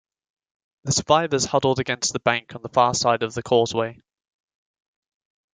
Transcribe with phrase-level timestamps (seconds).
[0.85, 3.99] The survivors huddled against the bank on the far side of the causeway.